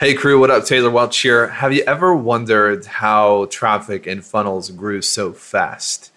[0.00, 0.64] Hey crew, what up?
[0.64, 1.48] Taylor Welch here.
[1.48, 6.10] Have you ever wondered how traffic and funnels grew so fast?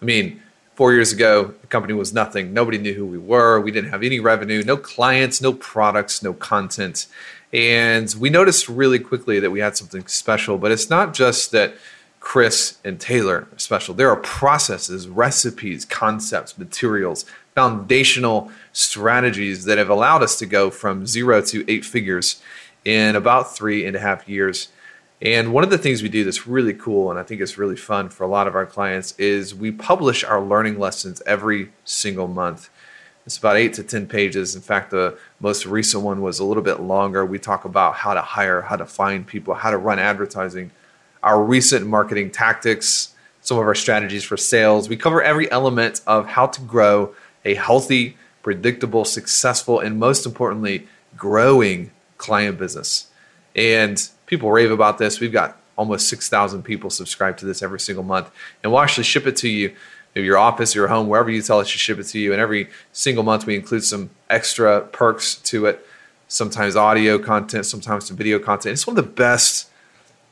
[0.00, 0.42] I mean,
[0.74, 2.52] four years ago, the company was nothing.
[2.52, 3.60] Nobody knew who we were.
[3.60, 7.06] We didn't have any revenue, no clients, no products, no content.
[7.52, 10.58] And we noticed really quickly that we had something special.
[10.58, 11.74] But it's not just that
[12.18, 13.94] Chris and Taylor are special.
[13.94, 21.06] There are processes, recipes, concepts, materials, foundational strategies that have allowed us to go from
[21.06, 22.42] zero to eight figures
[22.84, 24.68] in about three and a half years.
[25.20, 27.76] And one of the things we do that's really cool and I think it's really
[27.76, 32.26] fun for a lot of our clients is we publish our learning lessons every single
[32.26, 32.70] month.
[33.24, 34.56] It's about eight to 10 pages.
[34.56, 37.24] In fact, the most recent one was a little bit longer.
[37.24, 40.72] We talk about how to hire, how to find people, how to run advertising,
[41.22, 44.88] our recent marketing tactics, some of our strategies for sales.
[44.88, 50.88] We cover every element of how to grow a healthy, predictable, successful, and most importantly,
[51.16, 53.08] growing client business.
[53.56, 55.20] And people rave about this.
[55.20, 58.30] We've got almost 6,000 people subscribe to this every single month.
[58.62, 59.74] And we'll actually ship it to you,
[60.14, 62.32] your office, your home, wherever you tell us to ship it to you.
[62.32, 65.84] And every single month, we include some extra perks to it,
[66.28, 68.74] sometimes audio content, sometimes some video content.
[68.74, 69.68] It's one of the best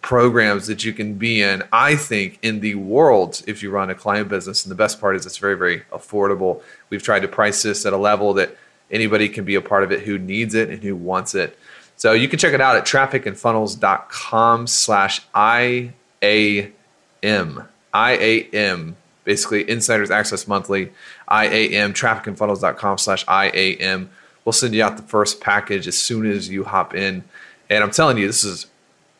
[0.00, 3.94] programs that you can be in, I think, in the world if you run a
[3.94, 4.64] client business.
[4.64, 6.62] And the best part is it's very, very affordable.
[6.88, 8.56] We've tried to price this at a level that
[8.90, 11.58] anybody can be a part of it who needs it and who wants it.
[12.00, 15.92] So you can check it out at trafficandfunnels.com slash IAM.
[17.94, 20.92] IAM, basically Insiders Access Monthly,
[21.30, 24.08] IAM, trafficandfunnels.com slash IAM.
[24.46, 27.22] We'll send you out the first package as soon as you hop in.
[27.68, 28.64] And I'm telling you, this is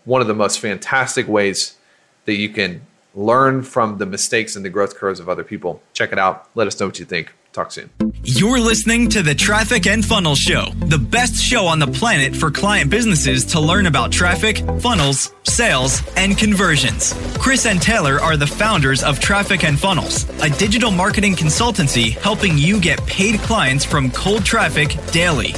[0.06, 1.76] one of the most fantastic ways
[2.24, 2.80] that you can
[3.14, 5.82] learn from the mistakes and the growth curves of other people.
[5.92, 6.48] Check it out.
[6.54, 7.34] Let us know what you think.
[7.52, 7.90] Talk soon.
[8.22, 12.48] You're listening to the Traffic and Funnels Show, the best show on the planet for
[12.48, 17.12] client businesses to learn about traffic, funnels, sales, and conversions.
[17.38, 22.56] Chris and Taylor are the founders of Traffic and Funnels, a digital marketing consultancy helping
[22.56, 25.52] you get paid clients from cold traffic daily.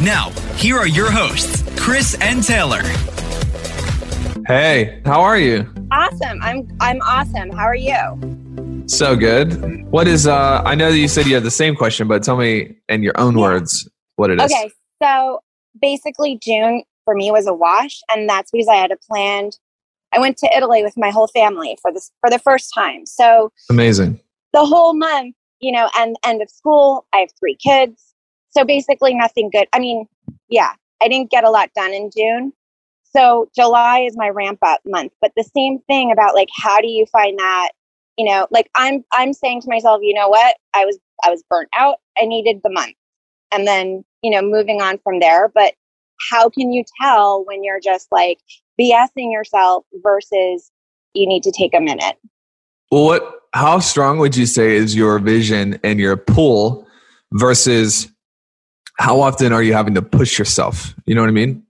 [0.00, 2.82] Now, here are your hosts, Chris and Taylor.
[4.48, 5.68] Hey, how are you?
[5.92, 6.42] Awesome.
[6.42, 7.50] I'm I'm awesome.
[7.50, 8.47] How are you?
[8.88, 9.84] So good.
[9.90, 12.36] What is uh I know that you said you had the same question, but tell
[12.36, 13.44] me in your own yeah.
[13.44, 14.50] words what it is.
[14.50, 14.72] Okay.
[15.02, 15.40] So
[15.80, 19.58] basically June for me was a wash and that's because I had a planned
[20.12, 23.04] I went to Italy with my whole family for this for the first time.
[23.06, 24.20] So amazing.
[24.52, 28.14] The whole month, you know, and end of school, I have three kids.
[28.50, 29.68] So basically nothing good.
[29.72, 30.06] I mean,
[30.48, 30.72] yeah,
[31.02, 32.52] I didn't get a lot done in June.
[33.04, 35.12] So July is my ramp up month.
[35.20, 37.70] But the same thing about like how do you find that
[38.18, 40.56] you know like i'm i'm saying to myself you know what?
[40.74, 41.96] I was i was burnt out.
[42.20, 42.96] I needed the month.
[43.50, 45.48] And then you know moving on from there.
[45.48, 45.74] But
[46.30, 48.38] how can you tell when you're just like
[48.78, 50.70] bsing yourself versus
[51.14, 52.16] you need to take a minute?
[52.90, 56.86] Well what how strong would you say is your vision and your pull
[57.32, 58.08] versus
[58.98, 60.94] how often are you having to push yourself?
[61.06, 61.62] You know what i mean?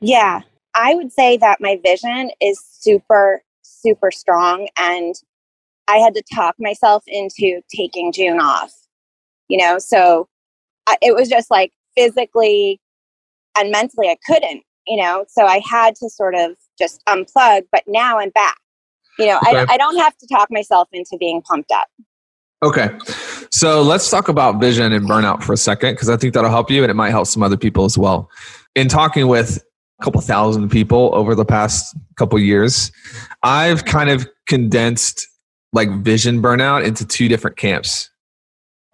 [0.00, 0.40] Yeah.
[0.74, 5.14] I would say that my vision is super super strong and
[5.88, 8.72] I had to talk myself into taking June off,
[9.48, 10.28] you know, so
[10.86, 12.80] I, it was just like physically
[13.58, 17.82] and mentally I couldn't, you know, so I had to sort of just unplug, but
[17.86, 18.56] now I'm back.
[19.18, 19.58] You know, okay.
[19.58, 21.86] I, I don't have to talk myself into being pumped up.
[22.62, 22.90] Okay.
[23.50, 26.70] So let's talk about vision and burnout for a second, because I think that'll help
[26.70, 28.30] you and it might help some other people as well.
[28.74, 29.62] In talking with
[30.00, 32.90] a couple thousand people over the past couple years,
[33.42, 35.28] I've kind of condensed
[35.72, 38.10] like vision burnout into two different camps.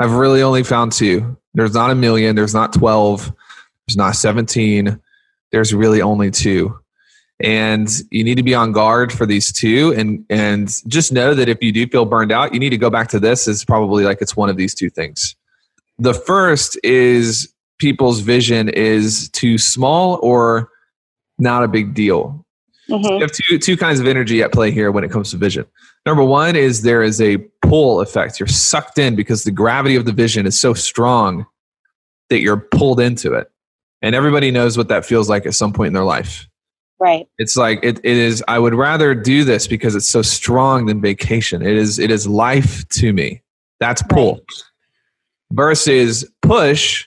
[0.00, 1.36] I've really only found two.
[1.54, 3.32] There's not a million, there's not 12,
[3.86, 5.00] there's not 17,
[5.50, 6.78] there's really only two.
[7.40, 11.48] And you need to be on guard for these two and and just know that
[11.48, 14.04] if you do feel burned out, you need to go back to this as probably
[14.04, 15.36] like it's one of these two things.
[15.98, 20.70] The first is people's vision is too small or
[21.38, 22.44] not a big deal.
[22.90, 23.14] Mm-hmm.
[23.14, 25.66] You have two two kinds of energy at play here when it comes to vision.
[26.06, 28.40] Number one is there is a pull effect.
[28.40, 31.44] You're sucked in because the gravity of the vision is so strong
[32.30, 33.50] that you're pulled into it.
[34.00, 36.48] And everybody knows what that feels like at some point in their life.
[37.00, 37.28] Right.
[37.38, 41.00] It's like it, it is I would rather do this because it's so strong than
[41.00, 41.62] vacation.
[41.62, 43.42] It is it is life to me.
[43.80, 44.34] That's pull.
[44.34, 44.42] Right.
[45.52, 47.06] Versus push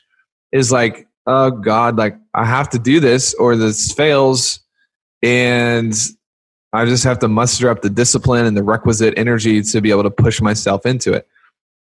[0.52, 4.60] is like, oh God, like I have to do this or this fails
[5.24, 5.94] and
[6.74, 10.04] I just have to muster up the discipline and the requisite energy to be able
[10.04, 11.28] to push myself into it.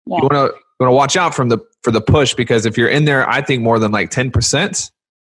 [0.05, 0.17] Yeah.
[0.17, 2.89] You want to want to watch out from the for the push because if you're
[2.89, 4.91] in there, I think more than like ten percent,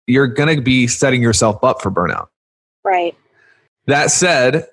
[0.07, 2.29] you're going to be setting yourself up for burnout.
[2.85, 3.17] Right.
[3.87, 4.67] That said,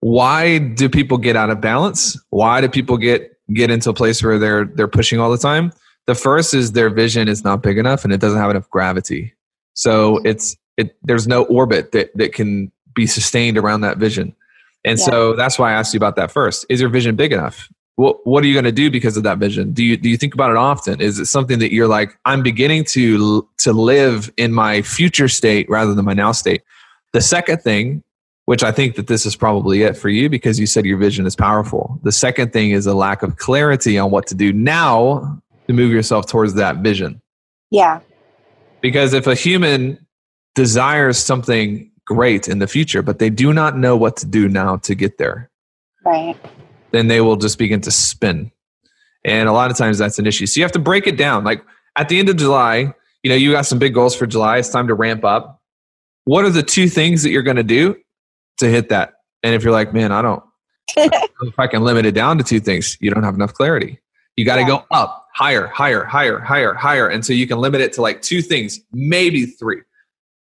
[0.00, 2.18] why do people get out of balance?
[2.30, 5.72] Why do people get get into a place where they're they're pushing all the time?
[6.06, 9.34] The first is their vision is not big enough and it doesn't have enough gravity.
[9.74, 10.26] So mm-hmm.
[10.26, 14.34] it's it there's no orbit that that can be sustained around that vision.
[14.84, 15.04] And yeah.
[15.04, 16.66] so that's why I asked you about that first.
[16.68, 17.68] Is your vision big enough?
[17.96, 19.72] What what are you going to do because of that vision?
[19.72, 21.00] Do you do you think about it often?
[21.00, 25.68] Is it something that you're like I'm beginning to to live in my future state
[25.68, 26.62] rather than my now state?
[27.12, 28.02] The second thing,
[28.46, 31.26] which I think that this is probably it for you because you said your vision
[31.26, 32.00] is powerful.
[32.02, 35.92] The second thing is a lack of clarity on what to do now to move
[35.92, 37.20] yourself towards that vision.
[37.70, 38.00] Yeah.
[38.80, 40.04] Because if a human
[40.54, 44.76] desires something great in the future, but they do not know what to do now
[44.76, 45.50] to get there.
[46.04, 46.36] Right.
[46.90, 48.50] Then they will just begin to spin.
[49.24, 50.46] And a lot of times that's an issue.
[50.46, 51.44] So you have to break it down.
[51.44, 51.62] Like
[51.96, 54.58] at the end of July, you know, you got some big goals for July.
[54.58, 55.60] It's time to ramp up.
[56.24, 57.96] What are the two things that you're going to do
[58.58, 59.14] to hit that?
[59.42, 60.42] And if you're like, man, I don't,
[60.96, 63.98] if I can limit it down to two things, you don't have enough clarity.
[64.36, 64.68] You got to yeah.
[64.68, 67.08] go up, higher, higher, higher, higher, higher.
[67.08, 69.82] And so you can limit it to like two things, maybe three.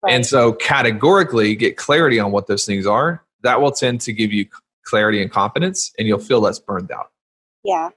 [0.03, 0.13] Right.
[0.13, 3.23] And so, categorically, get clarity on what those things are.
[3.43, 4.45] That will tend to give you
[4.83, 7.11] clarity and confidence, and you'll feel less burned out.
[7.63, 7.89] Yeah.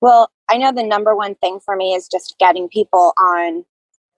[0.00, 3.64] Well, I know the number one thing for me is just getting people on,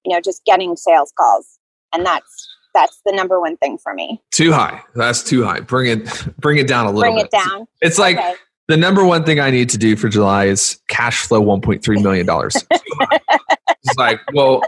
[0.05, 1.59] you know, just getting sales calls,
[1.93, 4.21] and that's that's the number one thing for me.
[4.33, 4.83] Too high.
[4.95, 5.61] That's too high.
[5.61, 7.03] Bring it bring it down a little.
[7.03, 7.27] Bring bit.
[7.27, 7.67] it down.
[7.81, 8.35] It's like okay.
[8.69, 11.85] the number one thing I need to do for July is cash flow one point
[11.85, 12.57] three million dollars.
[12.71, 14.63] it's like, well,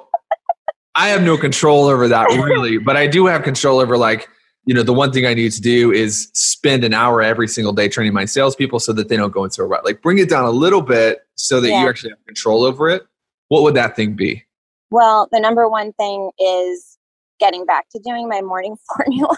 [0.97, 4.29] I have no control over that really, but I do have control over like,
[4.65, 7.73] you know, the one thing I need to do is spend an hour every single
[7.73, 9.85] day training my salespeople so that they don't go into a rut.
[9.85, 11.83] Like bring it down a little bit so that yeah.
[11.83, 13.07] you actually have control over it.
[13.49, 14.45] What would that thing be?
[14.91, 16.97] Well, the number one thing is
[17.39, 19.37] getting back to doing my morning formula.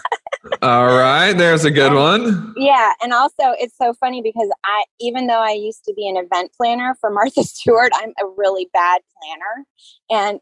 [0.61, 2.53] All right, there's a good one.
[2.55, 6.15] Yeah, and also it's so funny because I even though I used to be an
[6.15, 9.65] event planner for Martha Stewart, I'm a really bad planner.
[10.09, 10.39] And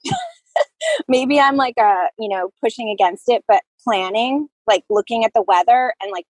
[1.07, 5.42] maybe I'm like a, you know, pushing against it, but planning, like looking at the
[5.42, 6.25] weather and like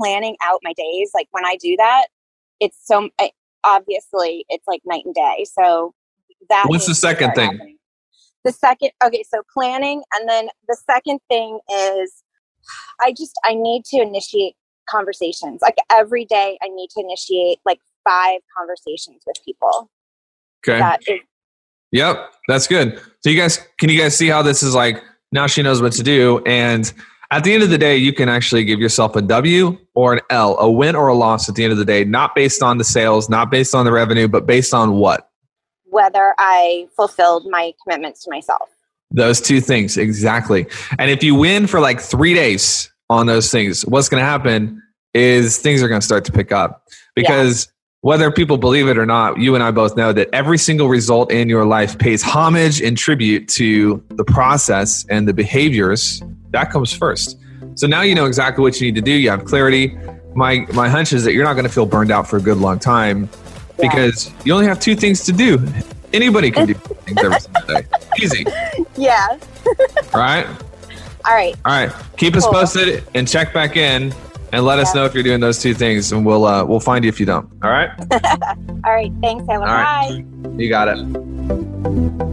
[0.00, 2.06] planning out my days, like when I do that,
[2.60, 3.30] it's so I,
[3.62, 5.46] obviously it's like night and day.
[5.52, 5.94] So
[6.48, 7.52] that What's the second thing?
[7.52, 7.78] Happening.
[8.44, 12.22] The second okay, so planning and then the second thing is
[13.02, 14.54] I just I need to initiate
[14.88, 15.60] conversations.
[15.62, 19.90] Like every day I need to initiate like five conversations with people.
[20.66, 20.78] Okay.
[20.78, 21.20] That is
[21.94, 23.00] Yep, that's good.
[23.20, 25.02] So you guys, can you guys see how this is like?
[25.30, 26.92] Now she knows what to do, and
[27.30, 30.20] at the end of the day, you can actually give yourself a W or an
[30.30, 32.78] L, a win or a loss at the end of the day, not based on
[32.78, 35.30] the sales, not based on the revenue, but based on what?
[35.84, 38.68] Whether I fulfilled my commitments to myself.
[39.10, 40.66] Those two things, exactly.
[40.98, 44.82] And if you win for like three days on those things, what's going to happen
[45.12, 47.72] is things are going to start to pick up because
[48.04, 51.32] whether people believe it or not, you and I both know that every single result
[51.32, 56.22] in your life pays homage and tribute to the process and the behaviors.
[56.50, 57.38] That comes first.
[57.76, 59.10] So now you know exactly what you need to do.
[59.10, 59.96] You have clarity.
[60.34, 62.58] My my hunch is that you're not going to feel burned out for a good
[62.58, 63.26] long time
[63.78, 63.88] yeah.
[63.88, 65.66] because you only have two things to do.
[66.12, 67.86] Anybody can do things every single day.
[68.22, 68.44] Easy.
[68.98, 69.28] Yeah.
[70.12, 70.46] All right.
[71.24, 71.56] All right.
[71.64, 71.90] All right.
[72.18, 72.44] Keep cool.
[72.44, 74.12] us posted and check back in
[74.54, 77.04] and let us know if you're doing those two things, and we'll uh, we'll find
[77.04, 77.50] you if you don't.
[77.62, 77.90] All right.
[78.84, 79.12] All right.
[79.20, 79.66] Thanks, Ella.
[79.66, 80.24] Bye.
[80.56, 82.23] You got it.